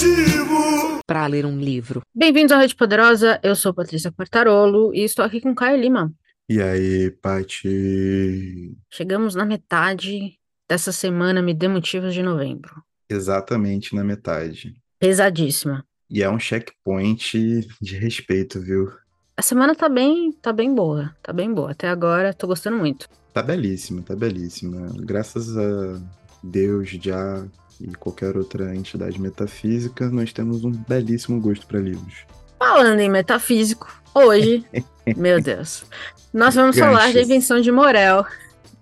[0.00, 2.00] motivo para ler um livro.
[2.14, 6.10] Bem-vindos à Rede Poderosa, eu sou Patrícia Quartarolo e estou aqui com Caio Lima.
[6.48, 8.74] E aí, Pati?
[8.90, 12.82] Chegamos na metade dessa semana Me Dê Motivos de novembro.
[13.10, 14.74] Exatamente na metade.
[14.98, 15.84] Pesadíssima.
[16.08, 18.90] E é um checkpoint de respeito, viu?
[19.36, 21.72] A semana tá bem, tá bem boa, tá bem boa.
[21.72, 23.06] Até agora tô gostando muito.
[23.34, 24.94] Tá belíssima, tá belíssima.
[24.96, 26.00] Graças a
[26.42, 27.46] Deus, já
[27.80, 32.26] e qualquer outra entidade metafísica, nós temos um belíssimo gosto para livros.
[32.58, 34.64] Falando em metafísico, hoje,
[35.16, 35.84] meu Deus,
[36.32, 36.92] nós vamos Ganchos.
[36.92, 38.24] falar da invenção de Morel,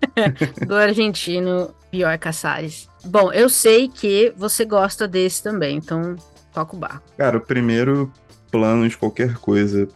[0.67, 2.89] do argentino Bioy Casares.
[3.05, 6.17] Bom, eu sei que você gosta desse também, então
[6.53, 7.03] toca o barco.
[7.17, 8.13] Cara, o primeiro
[8.51, 9.89] plano de qualquer coisa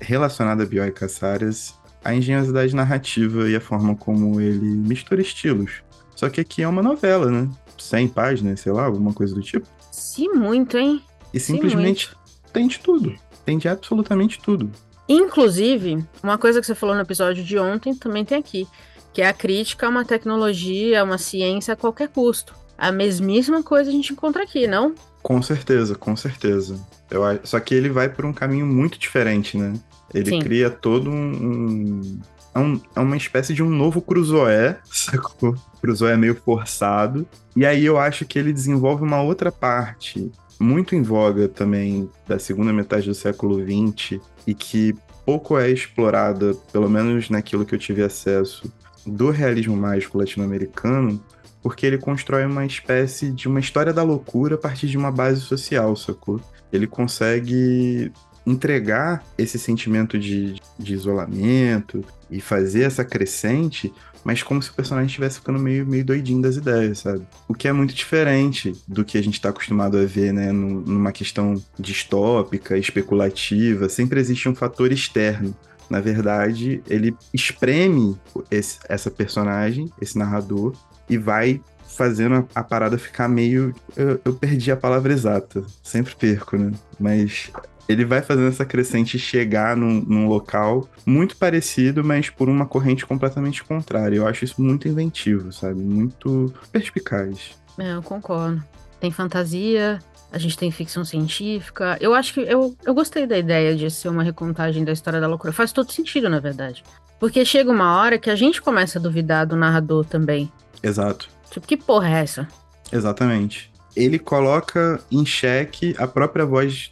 [0.00, 1.74] relacionada a Bioy Casares,
[2.04, 5.82] a engenhosidade narrativa e a forma como ele mistura estilos.
[6.18, 7.48] Só que aqui é uma novela, né?
[7.78, 9.64] 100 páginas, sei lá, alguma coisa do tipo.
[9.92, 11.00] Se muito, hein?
[11.32, 12.10] E simplesmente
[12.52, 13.14] tem de tudo.
[13.46, 14.68] Tem de absolutamente tudo.
[15.08, 18.66] Inclusive, uma coisa que você falou no episódio de ontem também tem aqui,
[19.12, 22.52] que é a crítica a uma tecnologia, a uma ciência a qualquer custo.
[22.76, 24.96] A mesmíssima coisa a gente encontra aqui, não?
[25.22, 26.80] Com certeza, com certeza.
[27.08, 29.72] Eu, acho- só que ele vai por um caminho muito diferente, né?
[30.12, 30.40] Ele Sim.
[30.40, 32.20] cria todo um, um,
[32.54, 35.54] é um- é uma espécie de um novo Cruzoé, sacou?
[35.80, 37.26] Cruzoé meio forçado.
[37.54, 42.38] E aí eu acho que ele desenvolve uma outra parte muito em voga também da
[42.38, 47.78] segunda metade do século XX e que pouco é explorada, pelo menos naquilo que eu
[47.78, 48.72] tive acesso,
[49.06, 51.22] do realismo mágico latino-americano,
[51.62, 55.40] porque ele constrói uma espécie de uma história da loucura a partir de uma base
[55.40, 56.40] social, sacou?
[56.72, 58.12] Ele consegue
[58.48, 63.92] entregar esse sentimento de, de isolamento e fazer essa crescente,
[64.24, 67.22] mas como se o personagem estivesse ficando meio, meio doidinho das ideias, sabe?
[67.46, 70.52] O que é muito diferente do que a gente está acostumado a ver, né?
[70.52, 75.54] num- numa questão distópica, especulativa, sempre existe um fator externo.
[75.88, 78.16] Na verdade, ele espreme
[78.50, 80.74] esse- essa personagem, esse narrador,
[81.08, 83.74] e vai fazendo a, parada ficar meio.
[83.96, 86.72] Eu, eu perdi a palavra exata, sempre perco, né?
[87.00, 87.50] Mas
[87.88, 93.06] ele vai fazendo essa crescente chegar num, num local muito parecido, mas por uma corrente
[93.06, 94.16] completamente contrária.
[94.16, 95.80] Eu acho isso muito inventivo, sabe?
[95.80, 97.56] Muito perspicaz.
[97.78, 98.62] É, eu concordo.
[99.00, 100.00] Tem fantasia,
[100.30, 101.96] a gente tem ficção científica.
[102.00, 105.26] Eu acho que eu, eu gostei da ideia de ser uma recontagem da história da
[105.26, 105.52] loucura.
[105.52, 106.84] Faz todo sentido, na verdade.
[107.18, 110.52] Porque chega uma hora que a gente começa a duvidar do narrador também.
[110.82, 111.28] Exato.
[111.50, 112.48] Tipo, que porra é essa?
[112.92, 113.72] Exatamente.
[113.96, 116.90] Ele coloca em xeque a própria voz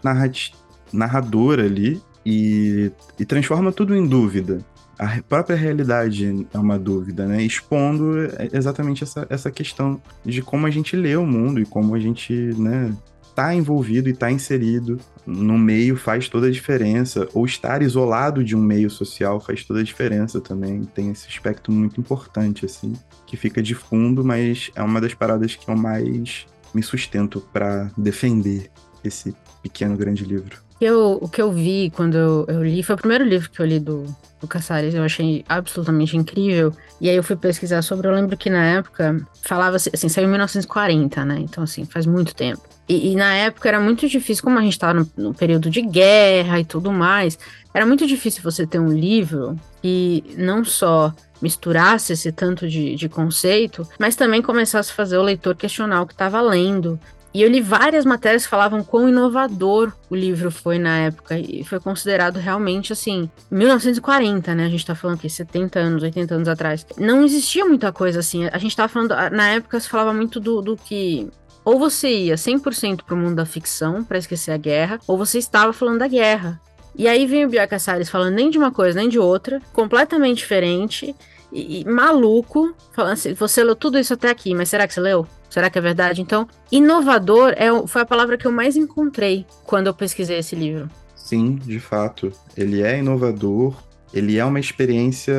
[0.93, 4.65] narradora ali e, e transforma tudo em dúvida.
[4.99, 7.43] A própria realidade é uma dúvida, né?
[7.43, 11.95] Expondo é, exatamente essa, essa questão de como a gente lê o mundo e como
[11.95, 12.93] a gente, né,
[13.37, 17.29] tá envolvido e tá inserido no meio faz toda a diferença.
[17.35, 20.85] Ou estar isolado de um meio social faz toda a diferença também.
[20.85, 22.95] Tem esse aspecto muito importante, assim,
[23.27, 27.91] que fica de fundo, mas é uma das paradas que eu mais me sustento pra
[27.97, 28.71] defender
[29.05, 30.65] esse pequeno grande livro.
[30.81, 33.67] Eu, o que eu vi quando eu, eu li, foi o primeiro livro que eu
[33.67, 34.05] li do,
[34.41, 36.73] do Casares, eu achei absolutamente incrível.
[37.01, 40.31] E aí eu fui pesquisar sobre, eu lembro que na época falava assim, saiu em
[40.31, 41.39] 1940, né?
[41.41, 42.76] Então, assim, faz muito tempo.
[42.89, 45.83] E, e na época era muito difícil, como a gente tava no, no período de
[45.83, 47.39] guerra e tudo mais,
[47.75, 53.09] era muito difícil você ter um livro que não só misturasse esse tanto de, de
[53.09, 56.99] conceito, mas também começasse a fazer o leitor questionar o que estava lendo.
[57.37, 61.39] E eu li várias matérias que falavam quão inovador o livro foi na época.
[61.39, 64.65] E foi considerado realmente assim, 1940, né?
[64.65, 66.87] A gente tá falando aqui, 70 anos, 80 anos atrás.
[66.97, 68.49] Não existia muita coisa assim.
[68.51, 71.29] A gente tava falando, na época se falava muito do, do que.
[71.67, 75.73] Ou você ia 100% pro mundo da ficção, para esquecer a guerra, ou você estava
[75.73, 76.61] falando da guerra.
[76.95, 80.39] E aí vem o Bioy Casares falando nem de uma coisa nem de outra, completamente
[80.39, 81.13] diferente
[81.53, 85.01] e, e maluco, falando assim: você leu tudo isso até aqui, mas será que você
[85.01, 85.27] leu?
[85.51, 86.23] Será que é verdade?
[86.23, 90.89] Então, inovador é, foi a palavra que eu mais encontrei quando eu pesquisei esse livro.
[91.17, 92.33] Sim, de fato.
[92.57, 93.75] Ele é inovador,
[94.15, 95.35] ele é uma experiência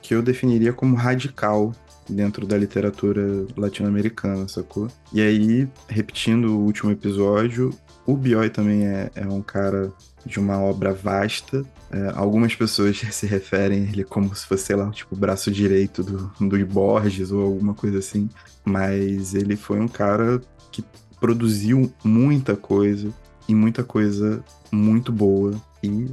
[0.00, 1.72] que eu definiria como radical
[2.08, 4.88] dentro da literatura latino-americana, sacou?
[5.12, 7.72] E aí, repetindo o último episódio,
[8.06, 9.92] o Bioy também é, é um cara
[10.24, 11.64] de uma obra vasta.
[11.90, 15.50] É, algumas pessoas se referem a ele como se fosse, sei lá, tipo, o braço
[15.50, 18.28] direito do, do Borges ou alguma coisa assim.
[18.64, 20.40] Mas ele foi um cara
[20.70, 20.84] que
[21.20, 23.12] produziu muita coisa
[23.48, 26.06] e muita coisa muito boa e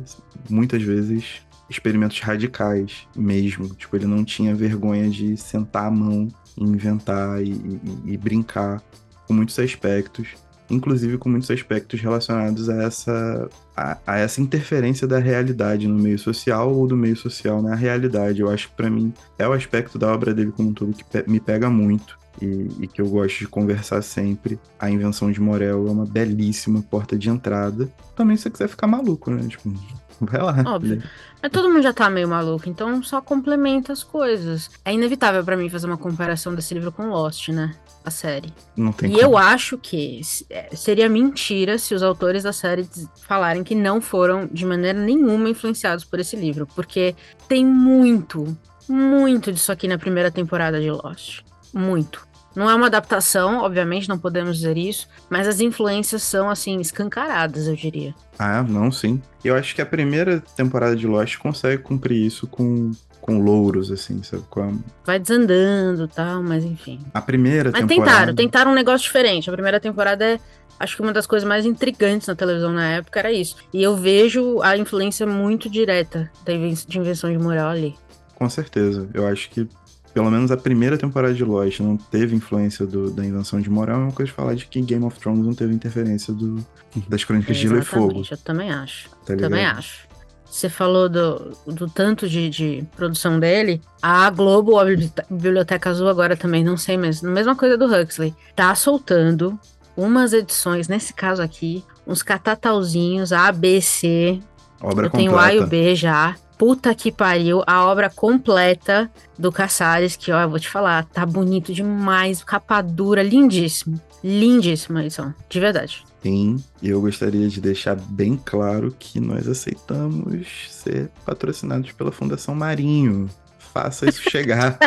[0.49, 3.67] muitas vezes experimentos radicais mesmo.
[3.69, 6.27] Tipo, ele não tinha vergonha de sentar a mão,
[6.57, 8.81] e inventar e, e- e brincar
[9.27, 10.29] com muitos aspectos.
[10.67, 16.17] inclusive com muitos aspectos relacionados a essa, a, a essa interferência da realidade no meio
[16.17, 18.41] social ou do meio social na realidade.
[18.41, 21.03] Eu acho que para mim é o aspecto da obra dele como um todo que
[21.03, 22.17] pe me pega muito.
[22.41, 24.59] E, e, que eu gosto de conversar sempre.
[24.79, 27.87] A invenção de Morel é uma belíssima porta de entrada.
[28.15, 29.47] Também se você quiser ficar maluco, né?
[29.47, 29.71] Tipo,
[30.21, 30.63] vai lá.
[30.65, 31.03] Óbvio.
[31.41, 34.69] Mas todo mundo já tá meio maluco, então só complementa as coisas.
[34.83, 37.75] É inevitável para mim fazer uma comparação desse livro com Lost, né?
[38.03, 38.53] A série.
[38.75, 39.23] Não tem e como.
[39.25, 42.87] eu acho que é, seria mentira se os autores da série
[43.27, 47.15] falarem que não foram de maneira nenhuma influenciados por esse livro, porque
[47.47, 48.55] tem muito,
[48.87, 51.41] muito disso aqui na primeira temporada de Lost.
[51.73, 52.25] Muito.
[52.55, 57.67] Não é uma adaptação, obviamente, não podemos dizer isso, mas as influências são, assim, escancaradas,
[57.67, 58.15] eu diria.
[58.39, 59.21] Ah, não, sim.
[59.43, 64.23] Eu acho que a primeira temporada de Lost consegue cumprir isso com, com louros, assim,
[64.23, 64.43] sabe?
[64.49, 66.99] Com Vai desandando e tal, mas enfim.
[67.13, 68.03] A primeira mas temporada.
[68.03, 69.49] Mas tentaram, tentaram um negócio diferente.
[69.49, 70.39] A primeira temporada é.
[70.77, 73.55] Acho que uma das coisas mais intrigantes na televisão na época era isso.
[73.73, 77.95] E eu vejo a influência muito direta de invenção de moral ali.
[78.35, 79.07] Com certeza.
[79.13, 79.67] Eu acho que
[80.15, 83.99] pelo menos a primeira temporada de Lost não teve influência do, da invenção de moral,
[83.99, 86.65] é uma coisa de falar de que Game of Thrones não teve interferência do,
[87.09, 88.23] das crônicas é, de Gelo e Fogo.
[88.31, 89.09] Eu também acho.
[89.25, 90.07] Tá também acho.
[90.49, 93.81] Você falou do, do tanto de, de, produção dele.
[94.01, 94.85] A Globo, a
[95.29, 99.59] Biblioteca Azul, agora também, não sei, mas a mesma coisa do Huxley, tá soltando
[99.97, 104.39] umas edições, nesse caso aqui, uns catatauzinhos A, B, C.
[104.81, 105.17] Obra Eu completa.
[105.17, 110.15] tenho o A e o B já puta que pariu, a obra completa do Caçares,
[110.15, 113.99] que ó, eu vou te falar, tá bonito demais, capa dura, lindíssimo.
[114.23, 116.03] Lindíssima edição, de verdade.
[116.21, 122.55] Sim, e eu gostaria de deixar bem claro que nós aceitamos ser patrocinados pela Fundação
[122.55, 123.29] Marinho.
[123.73, 124.79] Faça isso chegar.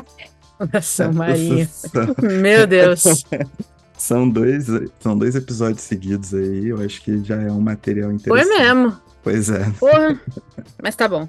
[0.58, 1.66] Fundação Marinho.
[2.40, 3.24] Meu Deus.
[3.96, 4.66] São dois,
[4.98, 8.48] são dois episódios seguidos aí, eu acho que já é um material interessante.
[8.48, 8.98] Foi mesmo.
[9.22, 9.70] Pois é.
[9.78, 10.20] Porra.
[10.82, 11.28] Mas tá bom.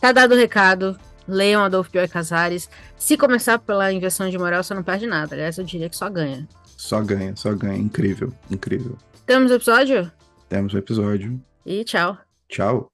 [0.00, 0.98] Tá dado o recado.
[1.26, 2.68] Leiam Adolfo Bioy Casares.
[2.96, 5.34] Se começar pela inversão de moral, você não perde nada.
[5.34, 6.46] Aliás, eu diria que só ganha.
[6.76, 7.78] Só ganha, só ganha.
[7.78, 8.96] Incrível, incrível.
[9.26, 10.10] Temos o episódio?
[10.48, 11.40] Temos o episódio.
[11.64, 12.18] E tchau.
[12.48, 12.93] Tchau.